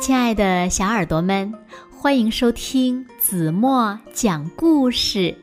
[0.00, 1.52] 亲爱的小耳朵们，
[1.90, 5.36] 欢迎收听子墨讲故事，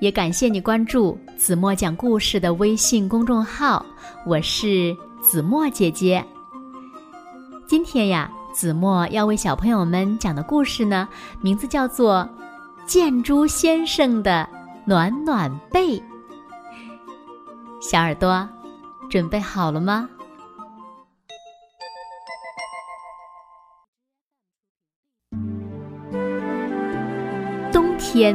[0.00, 3.84] 也感谢你关注子墨讲故事的微信公众号。
[4.24, 6.24] 我是子墨姐姐。
[7.66, 11.06] 今天呀，子墨要为小朋友们讲的故事呢，
[11.42, 12.26] 名字叫做
[12.86, 14.48] 《建筑先生的
[14.86, 15.98] 暖暖被》。
[17.78, 18.48] 小耳朵，
[19.10, 20.08] 准备好了吗？
[28.10, 28.34] 天，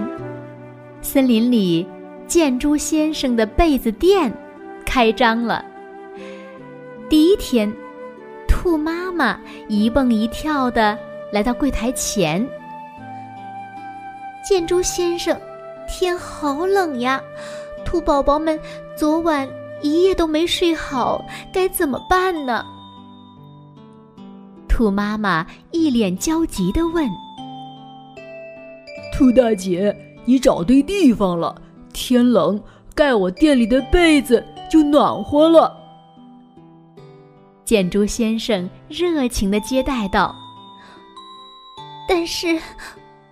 [1.02, 1.84] 森林里
[2.28, 4.32] 建筑先生的被子店
[4.86, 5.66] 开张了。
[7.10, 7.74] 第一天，
[8.48, 10.96] 兔妈妈一蹦一跳的
[11.32, 12.48] 来到柜台前。
[14.48, 15.36] 建筑先生，
[15.90, 17.20] 天好冷呀！
[17.84, 18.60] 兔宝宝们
[18.96, 19.50] 昨晚
[19.82, 22.64] 一夜都没睡好，该怎么办呢？
[24.70, 27.10] 兔妈妈一脸焦急的问
[29.12, 31.56] ：“兔大姐，你找对地方了。
[31.92, 32.62] 天冷，
[32.96, 35.76] 盖我店里的被子就暖和了。”
[37.66, 40.36] 建筑先生热情的接待道
[42.08, 42.60] ：“但是，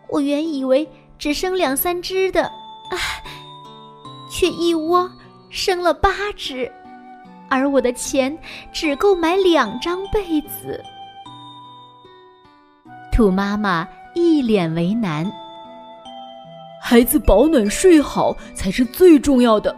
[0.07, 2.97] 我原以为只生两三只的，啊。”
[4.33, 5.11] 却一窝
[5.49, 6.71] 生了八只，
[7.49, 8.35] 而我的钱
[8.71, 10.81] 只够买两张被子。
[13.11, 13.85] 兔妈妈
[14.15, 15.29] 一脸为难。
[16.83, 19.73] 孩子保暖睡好才是最重要的，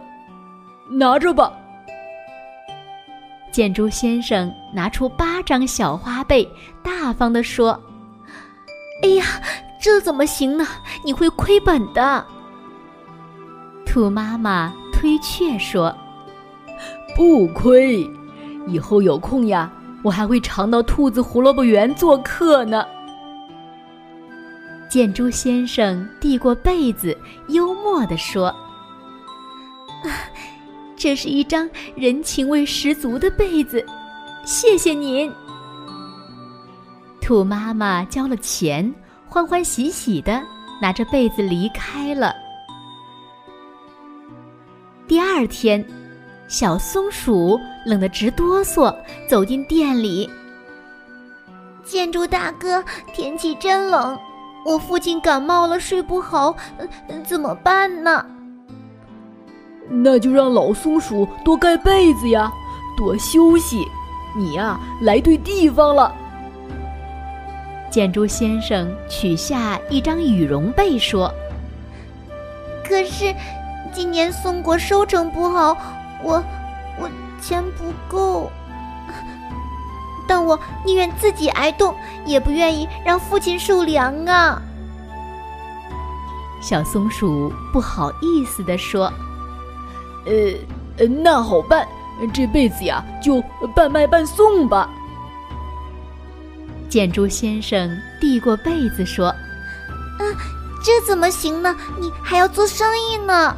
[0.90, 1.52] 拿着吧。
[3.52, 6.48] 建筑先生拿出八张小花被，
[6.82, 7.78] 大方地说
[9.04, 9.24] ：“哎呀，
[9.80, 10.66] 这怎么行呢？
[11.04, 12.24] 你会亏本的。”
[13.86, 15.94] 兔妈妈推却说
[17.14, 18.10] ：“不亏，
[18.66, 19.70] 以后有空呀，
[20.02, 22.84] 我还会常到兔子胡萝卜园做客呢。”
[24.94, 28.46] 建筑先生递过被子，幽默地说
[30.06, 30.06] ：“啊
[30.94, 33.84] 这是一张人情味十足的被子，
[34.44, 35.28] 谢谢您。”
[37.20, 38.94] 兔妈妈交了钱，
[39.26, 40.40] 欢欢喜喜的
[40.80, 42.32] 拿着被子离开了。
[45.08, 45.84] 第二天，
[46.46, 48.96] 小松鼠冷得直哆嗦，
[49.28, 50.30] 走进店里。
[51.82, 52.80] 建筑大哥，
[53.12, 54.16] 天气真冷，
[54.64, 56.56] 我父亲感冒了，睡不好，
[57.24, 58.24] 怎么办呢？
[59.88, 62.50] 那就让老松鼠多盖被子呀，
[62.96, 63.86] 多休息。
[64.36, 66.12] 你呀，来对地方了。
[67.90, 71.32] 建筑先生取下一张羽绒被，说
[72.88, 73.34] ：“可是。”
[73.94, 75.76] 今年松果收成不好，
[76.20, 76.42] 我
[76.98, 77.08] 我
[77.40, 78.50] 钱不够，
[80.26, 84.60] 但我宁愿自己挨冻，也不愿意让父亲受凉啊！
[86.62, 89.12] 小松鼠不好意思地说
[90.26, 91.86] ：“呃，那好办，
[92.32, 93.42] 这辈子呀，就
[93.74, 94.88] 半卖半送吧。”
[96.88, 99.26] 建筑先生递过被子说
[100.18, 100.24] ：“啊，
[100.82, 101.76] 这怎么行呢？
[102.00, 103.54] 你还要做生意呢。”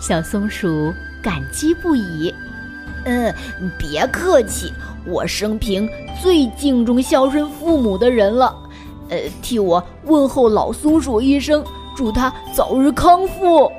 [0.00, 2.34] 小松鼠感激不已。
[3.04, 3.34] 嗯，
[3.78, 4.72] 别客气，
[5.04, 5.88] 我生平
[6.22, 8.56] 最敬重孝顺父母的人了。
[9.08, 11.64] 呃，替我问候老松鼠一声，
[11.96, 13.70] 祝他早日康复。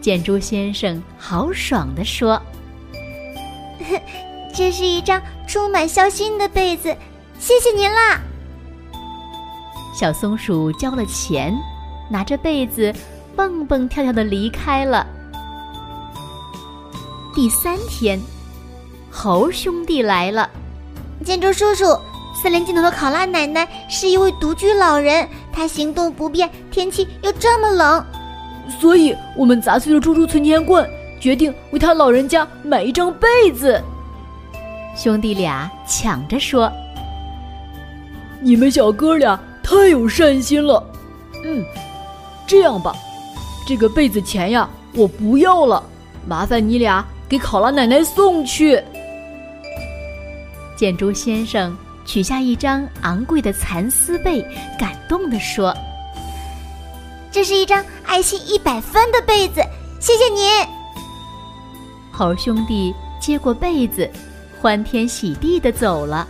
[0.00, 2.40] 建筑先生豪爽地说
[4.54, 6.96] ：“这是一张充满孝心的被子，
[7.38, 8.20] 谢谢您啦。”
[9.94, 11.54] 小松鼠交了钱，
[12.08, 12.94] 拿着被子。
[13.36, 15.06] 蹦蹦跳跳的离开了。
[17.32, 18.20] 第三天，
[19.08, 20.50] 猴兄弟来了。
[21.24, 21.96] 建筑叔叔，
[22.42, 28.04] 森林尽头的考拉奶奶是一位独居老人，她行动不便，天气又这么冷，
[28.80, 30.88] 所以我们砸碎了猪猪存钱罐，
[31.20, 33.80] 决定为他老人家买一张被子。
[34.96, 36.70] 兄弟俩抢着说
[38.42, 40.84] ：“你们小哥俩太有善心了。”
[41.46, 41.64] 嗯，
[42.44, 42.92] 这样吧。
[43.66, 45.80] 这个被子钱呀，我不要了，
[46.26, 48.82] 麻烦你俩给考拉奶奶送去。
[50.76, 54.42] 建筑先生取下一张昂贵的蚕丝被，
[54.76, 55.72] 感动地说
[57.30, 59.62] ：“这是一张爱心一百分的被子，
[60.00, 60.50] 谢谢您。”
[62.10, 64.10] 猴兄弟接过被子，
[64.60, 66.26] 欢天喜地的走了。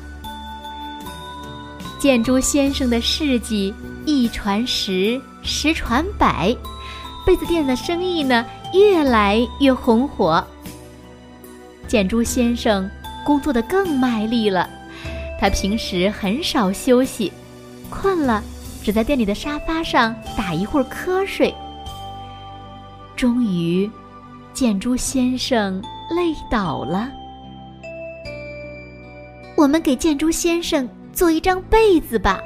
[1.99, 3.75] 建筑先生的事迹
[4.05, 6.55] 一传十，十传百。
[7.27, 10.45] 被子店的生意呢，越来越红火。
[11.91, 12.89] 建筑先生
[13.25, 14.71] 工作的更卖力了，
[15.41, 17.33] 他平时很少休息，
[17.91, 18.41] 困了
[18.81, 21.53] 只在店里的沙发上打一会儿瞌睡。
[23.17, 23.91] 终于，
[24.55, 25.83] 建筑先生
[26.15, 27.11] 累倒了。
[29.57, 32.41] 我们给建筑先生做一张被子吧。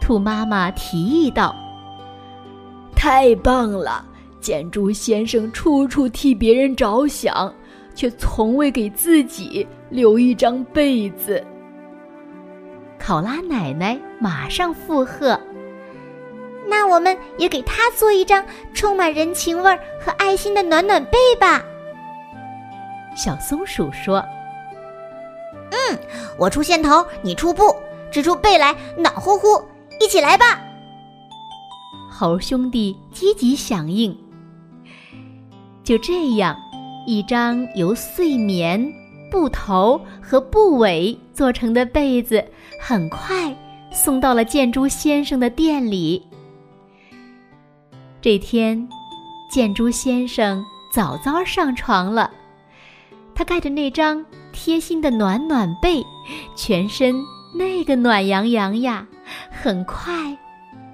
[0.00, 1.54] 兔妈妈提议道
[2.96, 4.02] ：“太棒了！
[4.40, 7.52] 建筑先生处处替别人着想。”
[7.94, 11.44] 却从未给自己留一张被子。
[12.98, 15.38] 考拉奶奶马上附和
[16.68, 21.62] ：“那我们也给他做一张充满人情味和爱心的暖暖被吧。”
[23.16, 24.24] 小松鼠说
[25.72, 25.98] ：“嗯，
[26.38, 27.74] 我出线头，你出布，
[28.10, 29.60] 织出被来暖乎乎，
[30.00, 30.60] 一起来吧。”
[32.08, 34.16] 猴兄弟积极响应。
[35.82, 36.56] 就这样。
[37.06, 38.92] 一张由碎棉、
[39.30, 42.44] 布头和布尾做成的被子，
[42.80, 43.54] 很快
[43.90, 46.22] 送到了建筑先生的店里。
[48.20, 48.88] 这天，
[49.50, 50.64] 建筑先生
[50.94, 52.30] 早早上床了，
[53.34, 56.04] 他盖着那张贴心的暖暖被，
[56.54, 57.16] 全身
[57.54, 59.06] 那个暖洋洋呀，
[59.50, 60.36] 很快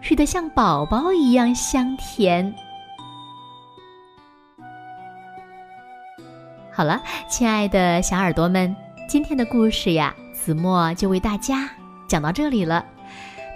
[0.00, 2.55] 睡得像宝宝一样香甜。
[6.78, 8.72] 好了，亲爱的小耳朵们，
[9.08, 11.69] 今天的故事呀，子墨就为大家
[12.06, 12.84] 讲到这里了。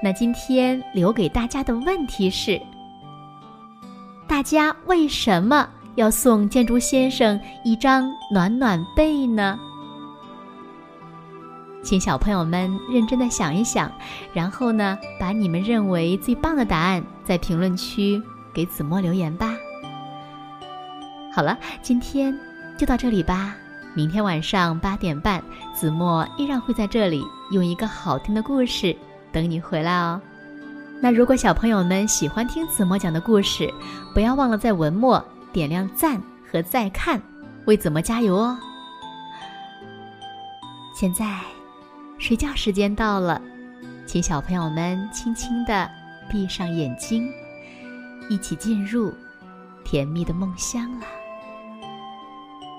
[0.02, 2.60] 那今天留给大家的问题是：
[4.26, 9.56] 大家为什么要送建筑先生一张暖暖被呢？
[11.80, 13.88] 请小朋友们认真的想一想，
[14.32, 18.20] 然后呢，把你们认为最棒的答案在评论区
[18.52, 19.54] 给子墨留言吧。
[21.32, 22.36] 好了，今天。
[22.82, 23.55] 就到这里吧，
[23.94, 25.40] 明天晚上八点半，
[25.73, 28.96] 子墨依然会在这里用一个好听的故事
[29.31, 30.20] 等你回来哦。
[31.00, 33.73] 那如果小朋友们喜欢听子墨讲的故事，
[34.12, 36.20] 不要忘了在文末点亮赞
[36.50, 37.23] 和再看，
[37.67, 38.58] 为子墨加油哦。
[40.93, 41.38] 现在，
[42.19, 43.40] 睡觉时间到了，
[44.06, 45.88] 请小朋友们轻轻地
[46.28, 47.31] 闭上眼睛，
[48.28, 49.14] 一起进入
[49.85, 51.06] 甜蜜的梦乡了。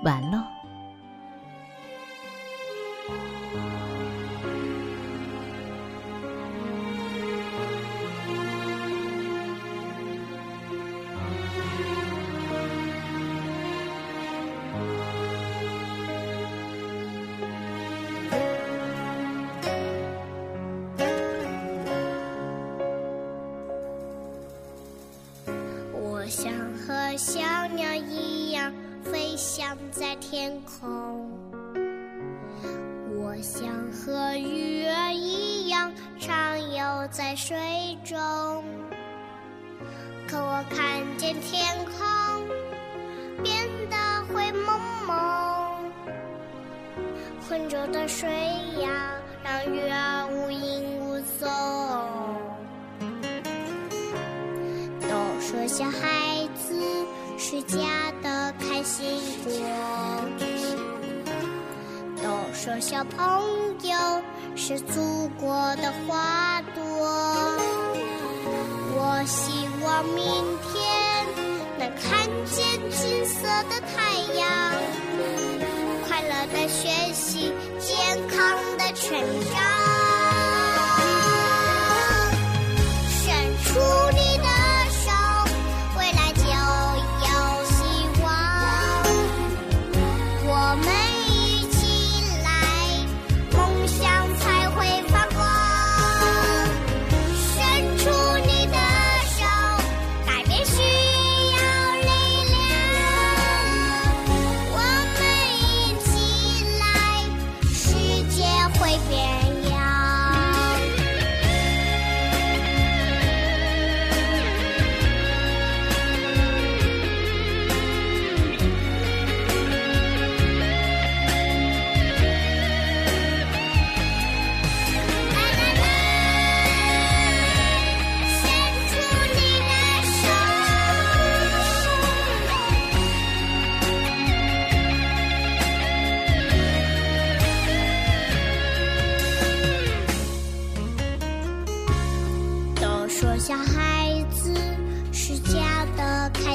[0.04, 0.63] 完了。
[29.92, 31.30] 在天空，
[33.16, 37.58] 我想和鱼儿一样畅游在水
[38.04, 38.16] 中。
[40.28, 42.48] 可我看见天空
[43.44, 43.96] 变得
[44.34, 45.92] 灰蒙蒙，
[47.48, 48.30] 浑浊的水
[48.82, 51.50] 呀，让鱼儿无影无踪。
[55.02, 57.06] 都说小孩子
[57.38, 57.78] 是假。
[58.84, 59.06] 心
[59.44, 59.52] 果，
[62.22, 63.18] 都说小朋
[63.82, 64.22] 友
[64.56, 66.84] 是祖国的花朵。
[68.96, 70.24] 我希望明
[70.62, 71.26] 天
[71.80, 74.50] 能看见金色的太阳，
[76.06, 78.38] 快乐的学习，健康
[78.78, 79.18] 的成
[79.54, 79.93] 长。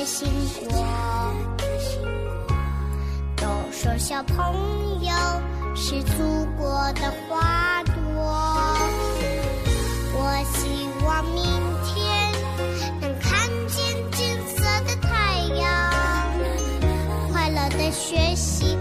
[0.08, 0.26] 星
[0.70, 1.36] 光，
[3.36, 5.12] 都说小朋友
[5.76, 7.92] 是祖国的花朵。
[10.14, 11.44] 我希望明
[11.84, 12.32] 天
[13.02, 15.68] 能看见金色的太阳，
[17.30, 18.77] 快乐的学习。